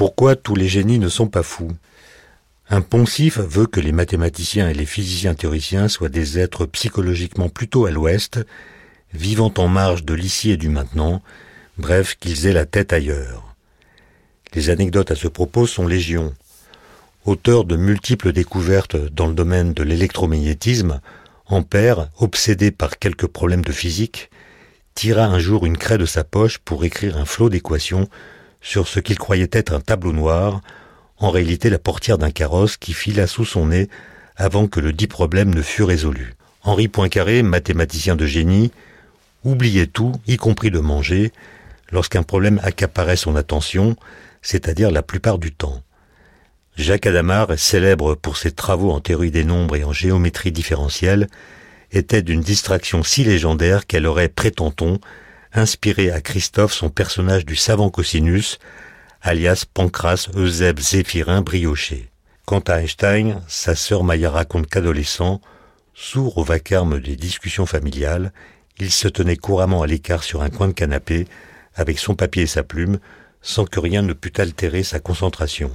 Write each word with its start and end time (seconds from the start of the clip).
Pourquoi 0.00 0.34
tous 0.34 0.54
les 0.54 0.66
génies 0.66 0.98
ne 0.98 1.10
sont 1.10 1.26
pas 1.26 1.42
fous? 1.42 1.72
Un 2.70 2.80
poncif 2.80 3.38
veut 3.38 3.66
que 3.66 3.80
les 3.80 3.92
mathématiciens 3.92 4.70
et 4.70 4.72
les 4.72 4.86
physiciens 4.86 5.34
théoriciens 5.34 5.88
soient 5.88 6.08
des 6.08 6.38
êtres 6.38 6.64
psychologiquement 6.64 7.50
plutôt 7.50 7.84
à 7.84 7.90
l'ouest, 7.90 8.40
vivant 9.12 9.52
en 9.58 9.68
marge 9.68 10.06
de 10.06 10.14
l'ici 10.14 10.52
et 10.52 10.56
du 10.56 10.70
maintenant, 10.70 11.20
bref, 11.76 12.16
qu'ils 12.18 12.46
aient 12.46 12.54
la 12.54 12.64
tête 12.64 12.94
ailleurs. 12.94 13.54
Les 14.54 14.70
anecdotes 14.70 15.10
à 15.10 15.16
ce 15.16 15.28
propos 15.28 15.66
sont 15.66 15.86
légion. 15.86 16.32
Auteur 17.26 17.66
de 17.66 17.76
multiples 17.76 18.32
découvertes 18.32 18.96
dans 18.96 19.26
le 19.26 19.34
domaine 19.34 19.74
de 19.74 19.82
l'électromagnétisme, 19.82 21.02
Ampère, 21.44 22.08
obsédé 22.16 22.70
par 22.70 22.98
quelques 22.98 23.26
problèmes 23.26 23.66
de 23.66 23.72
physique, 23.72 24.30
tira 24.94 25.26
un 25.26 25.38
jour 25.38 25.66
une 25.66 25.76
craie 25.76 25.98
de 25.98 26.06
sa 26.06 26.24
poche 26.24 26.56
pour 26.56 26.86
écrire 26.86 27.18
un 27.18 27.26
flot 27.26 27.50
d'équations 27.50 28.08
sur 28.60 28.88
ce 28.88 29.00
qu'il 29.00 29.18
croyait 29.18 29.50
être 29.52 29.72
un 29.72 29.80
tableau 29.80 30.12
noir, 30.12 30.60
en 31.18 31.30
réalité 31.30 31.70
la 31.70 31.78
portière 31.78 32.18
d'un 32.18 32.30
carrosse 32.30 32.76
qui 32.76 32.92
fila 32.92 33.26
sous 33.26 33.44
son 33.44 33.66
nez 33.66 33.88
avant 34.36 34.66
que 34.66 34.80
le 34.80 34.92
dit 34.92 35.06
problème 35.06 35.54
ne 35.54 35.62
fût 35.62 35.82
résolu. 35.82 36.34
Henri 36.62 36.88
Poincaré, 36.88 37.42
mathématicien 37.42 38.16
de 38.16 38.26
génie, 38.26 38.70
oubliait 39.44 39.86
tout, 39.86 40.12
y 40.26 40.36
compris 40.36 40.70
de 40.70 40.78
manger, 40.78 41.32
lorsqu'un 41.90 42.22
problème 42.22 42.60
accaparait 42.62 43.16
son 43.16 43.36
attention, 43.36 43.96
c'est-à-dire 44.42 44.90
la 44.90 45.02
plupart 45.02 45.38
du 45.38 45.52
temps. 45.52 45.82
Jacques 46.76 47.06
Adamar, 47.06 47.58
célèbre 47.58 48.14
pour 48.14 48.36
ses 48.36 48.52
travaux 48.52 48.90
en 48.90 49.00
théorie 49.00 49.30
des 49.30 49.44
nombres 49.44 49.76
et 49.76 49.84
en 49.84 49.92
géométrie 49.92 50.52
différentielle, 50.52 51.28
était 51.92 52.22
d'une 52.22 52.40
distraction 52.40 53.02
si 53.02 53.24
légendaire 53.24 53.86
qu'elle 53.86 54.06
aurait, 54.06 54.28
prétend-on, 54.28 55.00
inspiré 55.52 56.10
à 56.10 56.20
Christophe 56.20 56.72
son 56.72 56.90
personnage 56.90 57.44
du 57.44 57.56
savant 57.56 57.90
cosinus, 57.90 58.58
alias 59.22 59.64
Pancras 59.72 60.28
Eusèbe 60.34 60.80
Zéphirin 60.80 61.42
brioché. 61.42 62.08
Quant 62.46 62.60
à 62.60 62.80
Einstein, 62.80 63.42
sa 63.48 63.74
sœur 63.74 64.04
Maya 64.04 64.30
raconte 64.30 64.66
qu'adolescent, 64.66 65.40
sourd 65.94 66.38
au 66.38 66.44
vacarme 66.44 67.00
des 67.00 67.16
discussions 67.16 67.66
familiales, 67.66 68.32
il 68.78 68.90
se 68.90 69.08
tenait 69.08 69.36
couramment 69.36 69.82
à 69.82 69.86
l'écart 69.86 70.22
sur 70.22 70.42
un 70.42 70.48
coin 70.48 70.68
de 70.68 70.72
canapé, 70.72 71.26
avec 71.74 71.98
son 71.98 72.14
papier 72.14 72.44
et 72.44 72.48
sa 72.48 72.62
plume, 72.62 72.98
sans 73.42 73.64
que 73.64 73.80
rien 73.80 74.02
ne 74.02 74.12
pût 74.12 74.40
altérer 74.40 74.82
sa 74.82 75.00
concentration. 75.00 75.70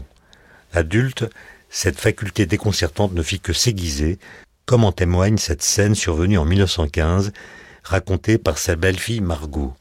Adulte, 0.74 1.26
cette 1.70 2.00
faculté 2.00 2.46
déconcertante 2.46 3.14
ne 3.14 3.22
fit 3.24 3.40
que 3.40 3.54
s'aiguiser, 3.54 4.20
comme 4.66 4.84
en 4.84 4.92
témoigne 4.92 5.38
cette 5.38 5.62
scène 5.62 5.96
survenue 5.96 6.38
en 6.38 6.46
1915, 6.46 7.32
racontée 7.86 8.40
par 8.40 8.58
sa 8.58 8.76
belle-fille 8.76 9.22
Margot. 9.22 9.76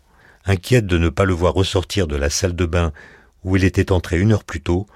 Inquiète 0.44 0.86
de 0.86 0.98
ne 0.98 1.08
pas 1.08 1.24
le 1.24 1.32
voir 1.32 1.54
ressortir 1.54 2.06
de 2.06 2.16
la 2.16 2.28
salle 2.28 2.54
de 2.54 2.66
bain 2.66 2.92
où 3.44 3.56
il 3.56 3.64
était 3.64 3.92
entré 3.92 4.20
une 4.20 4.32
heure 4.32 4.44
plus 4.44 4.60
tôt, 4.60 4.86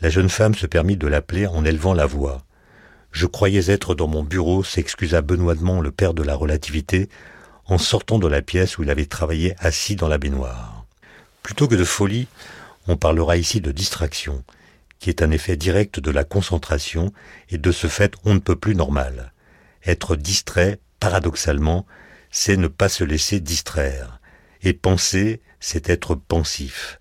la 0.00 0.08
jeune 0.08 0.30
femme 0.30 0.54
se 0.54 0.66
permit 0.66 0.96
de 0.96 1.06
l'appeler 1.06 1.46
en 1.46 1.64
élevant 1.64 1.92
la 1.92 2.06
voix. 2.06 2.42
Je 3.12 3.26
croyais 3.26 3.70
être 3.70 3.94
dans 3.94 4.08
mon 4.08 4.22
bureau, 4.22 4.64
s'excusa 4.64 5.20
benoîtement 5.20 5.82
le 5.82 5.90
père 5.90 6.14
de 6.14 6.22
la 6.22 6.34
relativité, 6.34 7.10
en 7.66 7.76
sortant 7.76 8.18
de 8.18 8.26
la 8.26 8.40
pièce 8.40 8.78
où 8.78 8.82
il 8.82 8.90
avait 8.90 9.06
travaillé 9.06 9.54
assis 9.58 9.94
dans 9.94 10.08
la 10.08 10.18
baignoire. 10.18 10.86
Plutôt 11.42 11.68
que 11.68 11.74
de 11.74 11.84
folie, 11.84 12.28
on 12.88 12.96
parlera 12.96 13.36
ici 13.36 13.60
de 13.60 13.72
distraction, 13.72 14.42
qui 15.00 15.10
est 15.10 15.22
un 15.22 15.30
effet 15.30 15.56
direct 15.56 16.00
de 16.00 16.10
la 16.10 16.24
concentration 16.24 17.12
et 17.50 17.58
de 17.58 17.72
ce 17.72 17.88
fait 17.88 18.14
on 18.24 18.34
ne 18.34 18.40
peut 18.40 18.56
plus 18.56 18.74
normal. 18.74 19.32
Être 19.86 20.16
distrait, 20.16 20.78
paradoxalement, 20.98 21.84
c'est 22.36 22.56
ne 22.56 22.66
pas 22.66 22.88
se 22.88 23.04
laisser 23.04 23.38
distraire. 23.38 24.18
Et 24.60 24.72
penser, 24.72 25.40
c'est 25.60 25.88
être 25.88 26.16
pensif. 26.16 26.98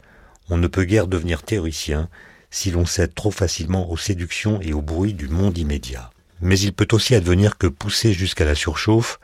On 0.49 0.57
ne 0.57 0.67
peut 0.67 0.83
guère 0.83 1.07
devenir 1.07 1.41
théoricien 1.41 2.07
si 2.51 2.69
l'on 2.69 2.85
cède 2.85 3.15
trop 3.15 3.31
facilement 3.31 3.89
aux 3.89 3.97
séductions 3.97 4.61
et 4.61 4.73
au 4.73 4.83
bruit 4.83 5.15
du 5.15 5.27
monde 5.27 5.57
immédiat. 5.57 6.11
Mais 6.39 6.59
il 6.59 6.71
peut 6.71 6.87
aussi 6.91 7.15
advenir 7.15 7.57
que 7.57 7.65
poussé 7.65 8.13
jusqu'à 8.13 8.45
la 8.45 8.53
surchauffe, 8.53 9.19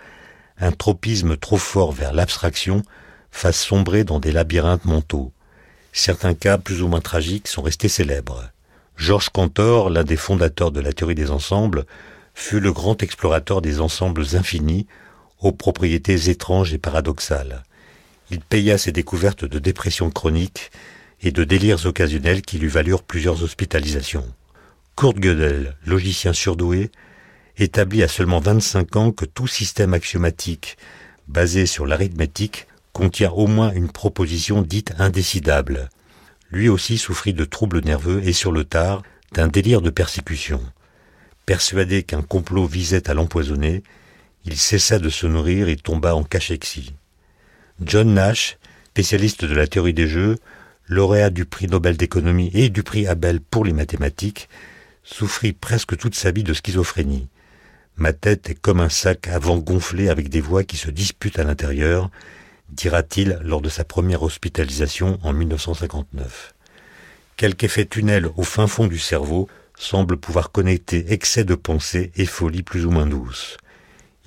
un 0.58 0.72
tropisme 0.72 1.38
trop 1.38 1.58
fort 1.58 1.92
vers 1.92 2.12
l'abstraction 2.12 2.82
fasse 3.30 3.60
sombrer 3.60 4.04
dans 4.04 4.20
des 4.20 4.32
labyrinthes 4.32 4.86
mentaux. 4.86 5.32
Certains 5.94 6.34
cas 6.34 6.58
plus 6.58 6.82
ou 6.82 6.88
moins 6.88 7.02
tragiques 7.02 7.48
sont 7.48 7.62
restés 7.62 7.88
célèbres. 7.88 8.50
Georges 8.96 9.30
Cantor, 9.30 9.92
l'un 9.92 10.04
des 10.04 10.18
fondateurs 10.18 10.72
de 10.72 10.80
la 10.80 10.92
théorie 10.92 11.14
des 11.14 11.30
ensembles, 11.30 11.86
fut 12.34 12.60
le 12.60 12.74
grand 12.74 13.04
explorateur 13.04 13.62
des 13.62 13.80
ensembles 13.80 14.26
infinis, 14.34 14.88
aux 15.40 15.52
propriétés 15.52 16.30
étranges 16.30 16.74
et 16.74 16.78
paradoxales. 16.78 17.64
Il 18.32 18.42
paya 18.42 18.78
ses 18.78 18.92
découvertes 18.92 19.46
de 19.46 19.60
dépression 19.60 20.12
chronique 20.12 20.72
et 21.22 21.32
de 21.32 21.44
délires 21.44 21.86
occasionnels 21.86 22.42
qui 22.42 22.58
lui 22.60 22.68
valurent 22.68 23.04
plusieurs 23.04 23.44
hospitalisations. 23.44 24.28
Kurt 24.96 25.18
Gödel, 25.18 25.76
logicien 25.86 26.34
surdoué, 26.34 26.92
établit 27.58 28.04
à 28.04 28.08
seulement 28.08 28.40
25 28.40 28.96
ans 28.96 29.12
que 29.12 29.26
tout 29.26 29.48
système 29.48 29.94
axiomatique 29.94 30.78
basé 31.28 31.66
sur 31.66 31.86
l'arithmétique 31.86 32.68
contient 32.92 33.32
au 33.32 33.48
moins 33.48 33.72
une 33.72 33.92
proposition 33.92 34.62
dite 34.62 34.94
indécidable, 34.98 35.90
lui 36.52 36.70
aussi 36.70 36.98
souffrit 36.98 37.34
de 37.34 37.46
troubles 37.46 37.82
nerveux 37.84 38.22
et 38.28 38.34
sur 38.34 38.52
le 38.52 38.64
tard 38.64 39.04
d'un 39.34 39.48
délire 39.48 39.82
de 39.82 39.90
persécution. 39.90 40.62
Persuadé 41.46 42.04
qu'un 42.04 42.22
complot 42.22 42.66
visait 42.66 43.10
à 43.10 43.14
l'empoisonner, 43.14 43.84
il 44.46 44.58
cessa 44.58 45.00
de 45.00 45.10
se 45.10 45.28
nourrir 45.28 45.70
et 45.70 45.76
tomba 45.76 46.16
en 46.16 46.24
cachexie. 46.24 46.94
John 47.82 48.14
Nash, 48.14 48.58
spécialiste 48.88 49.46
de 49.46 49.56
la 49.56 49.68
théorie 49.68 49.94
des 49.94 50.08
jeux, 50.08 50.38
lauréat 50.88 51.30
du 51.30 51.46
prix 51.46 51.68
Nobel 51.68 51.98
d'économie 51.98 52.52
et 52.54 52.70
du 52.70 52.84
prix 52.84 53.08
Abel 53.08 53.40
pour 53.40 53.64
les 53.64 53.74
mathématiques, 53.74 54.50
souffrit 55.04 55.54
presque 55.54 55.98
toute 55.98 56.16
sa 56.16 56.32
vie 56.32 56.44
de 56.44 56.54
schizophrénie. 56.54 57.30
Ma 57.96 58.14
tête 58.14 58.50
est 58.50 58.56
comme 58.56 58.80
un 58.80 58.90
sac 58.90 59.28
à 59.28 59.40
vent 59.40 59.58
gonflé 59.58 60.10
avec 60.10 60.30
des 60.30 60.42
voix 60.42 60.64
qui 60.64 60.78
se 60.78 60.90
disputent 60.90 61.40
à 61.40 61.44
l'intérieur, 61.44 62.10
dira-t-il 62.70 63.40
lors 63.44 63.62
de 63.62 63.70
sa 63.70 63.84
première 63.84 64.24
hospitalisation 64.24 65.20
en 65.24 65.34
1959. 65.34 66.54
Quelque 67.36 67.66
effet 67.66 67.86
tunnel 67.86 68.30
au 68.36 68.44
fin 68.44 68.68
fond 68.68 68.88
du 68.88 69.00
cerveau 69.00 69.48
semble 69.78 70.18
pouvoir 70.18 70.52
connecter 70.52 71.12
excès 71.14 71.44
de 71.44 71.56
pensée 71.56 72.12
et 72.16 72.26
folie 72.26 72.64
plus 72.64 72.86
ou 72.86 72.92
moins 72.92 73.06
douce. 73.06 73.58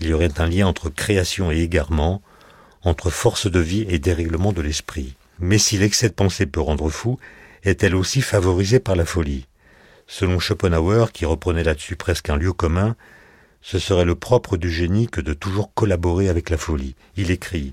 Il 0.02 0.08
y 0.08 0.14
aurait 0.14 0.40
un 0.40 0.48
lien 0.48 0.66
entre 0.66 0.90
création 0.90 1.52
et 1.52 1.60
égarement, 1.60 2.22
entre 2.82 3.08
force 3.08 3.48
de 3.48 3.60
vie 3.60 3.86
et 3.88 4.00
dérèglement 4.00 4.52
de 4.52 4.60
l'esprit. 4.60 5.14
Mais 5.38 5.58
si 5.58 5.78
l'excès 5.78 6.08
de 6.08 6.14
pensée 6.14 6.44
peut 6.44 6.60
rendre 6.60 6.90
fou, 6.90 7.20
est-elle 7.62 7.94
aussi 7.94 8.20
favorisée 8.20 8.80
par 8.80 8.96
la 8.96 9.04
folie? 9.04 9.46
Selon 10.08 10.40
Schopenhauer, 10.40 11.12
qui 11.12 11.24
reprenait 11.24 11.62
là-dessus 11.62 11.94
presque 11.94 12.30
un 12.30 12.36
lieu 12.36 12.52
commun, 12.52 12.96
ce 13.60 13.78
serait 13.78 14.04
le 14.04 14.16
propre 14.16 14.56
du 14.56 14.72
génie 14.72 15.06
que 15.06 15.20
de 15.20 15.34
toujours 15.34 15.72
collaborer 15.72 16.28
avec 16.28 16.50
la 16.50 16.56
folie. 16.56 16.96
Il 17.16 17.30
écrit 17.30 17.72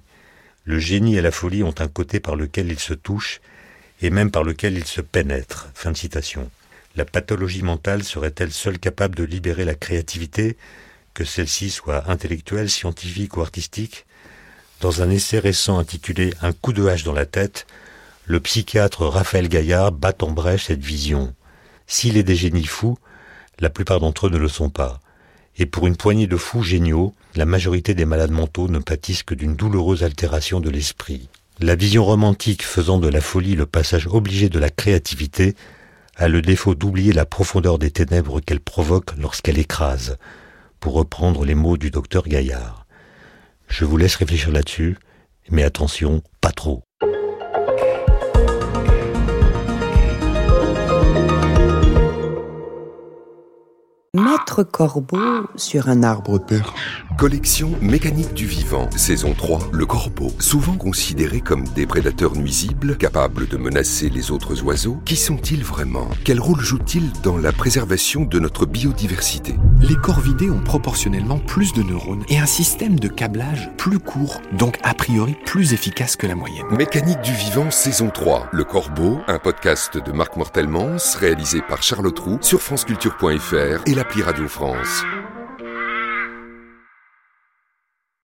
le 0.66 0.78
génie 0.78 1.18
et 1.18 1.22
la 1.24 1.32
folie 1.32 1.64
ont 1.64 1.74
un 1.80 1.88
côté 1.88 2.20
par 2.20 2.36
lequel 2.36 2.72
ils 2.72 2.78
se 2.78 2.94
touchent 2.94 3.42
et 4.04 4.12
même 4.12 4.30
par 4.30 4.44
lequel 4.44 4.78
ils 4.78 4.86
se 4.86 5.02
pénètrent. 5.02 5.72
Fin 5.74 5.94
de 5.94 5.98
citation. 5.98 6.52
La 6.96 7.06
pathologie 7.06 7.64
mentale 7.64 8.04
serait-elle 8.04 8.52
seule 8.52 8.78
capable 8.78 9.16
de 9.16 9.24
libérer 9.24 9.66
la 9.66 9.74
créativité, 9.74 10.58
que 11.20 11.26
celle-ci 11.26 11.70
soit 11.70 12.10
intellectuelle, 12.10 12.70
scientifique 12.70 13.36
ou 13.36 13.42
artistique 13.42 14.06
Dans 14.80 15.02
un 15.02 15.10
essai 15.10 15.38
récent 15.40 15.78
intitulé 15.78 16.34
Un 16.42 16.54
coup 16.54 16.72
de 16.72 16.88
hache 16.88 17.04
dans 17.04 17.12
la 17.12 17.26
tête, 17.26 17.68
le 18.26 18.40
psychiatre 18.40 19.06
Raphaël 19.06 19.50
Gaillard 19.50 19.92
bat 19.92 20.14
en 20.22 20.32
brèche 20.32 20.68
cette 20.68 20.82
vision. 20.82 21.34
S'il 21.88 22.16
est 22.16 22.24
des 22.24 22.38
génies 22.38 22.64
fous, 22.64 22.98
la 23.60 23.70
plupart 23.70 24.00
d'entre 24.00 24.28
eux 24.28 24.30
ne 24.30 24.38
le 24.38 24.48
sont 24.48 24.70
pas 24.70 25.02
et 25.58 25.66
pour 25.66 25.88
une 25.88 25.98
poignée 25.98 26.28
de 26.28 26.38
fous 26.38 26.64
géniaux, 26.64 27.14
la 27.36 27.46
majorité 27.46 27.94
des 27.94 28.06
malades 28.06 28.32
mentaux 28.32 28.70
ne 28.70 28.80
pâtissent 28.80 29.24
que 29.24 29.36
d'une 29.36 29.58
douloureuse 29.58 30.06
altération 30.06 30.62
de 30.62 30.70
l'esprit. 30.70 31.28
La 31.60 31.76
vision 31.76 32.06
romantique 32.06 32.64
faisant 32.64 32.98
de 32.98 33.10
la 33.10 33.20
folie 33.20 33.58
le 33.58 33.66
passage 33.66 34.08
obligé 34.08 34.48
de 34.48 34.58
la 34.58 34.70
créativité 34.70 35.56
a 36.16 36.30
le 36.30 36.42
défaut 36.42 36.76
d'oublier 36.76 37.12
la 37.12 37.26
profondeur 37.26 37.78
des 37.78 37.92
ténèbres 37.92 38.40
qu'elle 38.40 38.62
provoque 38.62 39.18
lorsqu'elle 39.18 39.60
écrase, 39.60 40.18
pour 40.80 40.94
reprendre 40.94 41.46
les 41.46 41.56
mots 41.56 41.78
du 41.78 41.92
docteur 41.92 42.28
Gaillard. 42.28 42.86
Je 43.68 43.86
vous 43.86 43.98
laisse 43.98 44.16
réfléchir 44.16 44.52
là-dessus, 44.52 44.98
mais 45.50 45.64
attention, 45.64 46.22
pas 46.42 46.52
trop. 46.52 46.84
Maître 54.16 54.64
Corbeau 54.64 55.48
sur 55.56 55.88
un 55.88 56.02
arbre 56.02 56.40
de 56.40 56.60
Collection 57.18 57.72
mécanique 57.82 58.34
du 58.34 58.48
vivant, 58.48 58.90
saison 58.92 59.34
3, 59.34 59.70
le 59.72 59.86
corbeau. 59.86 60.32
Souvent 60.40 60.78
considéré 60.78 61.42
comme 61.42 61.68
des 61.76 61.86
prédateurs 61.86 62.36
nuisibles, 62.36 62.98
capables 62.98 63.48
de 63.48 63.58
menacer 63.58 64.10
les 64.10 64.32
autres 64.32 64.64
oiseaux, 64.64 64.98
qui 65.06 65.16
sont-ils 65.16 65.64
vraiment? 65.64 66.10
Quel 66.24 66.40
rôle 66.40 66.60
jouent-ils 66.60 67.12
dans 67.22 67.38
la 67.38 67.52
préservation 67.52 68.26
de 68.26 68.40
notre 68.40 68.66
biodiversité? 68.66 69.56
Les 69.82 69.96
corvidés 69.96 70.50
ont 70.50 70.60
proportionnellement 70.60 71.40
plus 71.40 71.72
de 71.72 71.82
neurones 71.84 72.26
et 72.28 72.38
un 72.38 72.46
système 72.46 73.00
de 73.00 73.08
câblage 73.08 73.72
plus 73.78 74.00
court, 74.00 74.42
donc 74.52 74.78
a 74.84 74.94
priori 74.94 75.38
plus 75.46 75.72
efficace 75.72 76.18
que 76.18 76.28
la 76.28 76.36
moyenne. 76.36 76.66
Mécanique 76.72 77.22
du 77.22 77.32
vivant, 77.32 77.72
saison 77.72 78.10
3, 78.10 78.50
le 78.52 78.66
corbeau, 78.66 79.20
un 79.28 79.40
podcast 79.40 79.98
de 79.98 80.12
Marc 80.12 80.36
Mortelmans, 80.36 81.16
réalisé 81.18 81.62
par 81.62 81.82
Charlotte 81.82 82.20
Roux 82.20 82.40
sur 82.42 82.62
franceculture.fr 82.62 83.88
et 83.88 83.96
l'appli 83.96 84.22
Radio 84.22 84.50
France. 84.50 85.04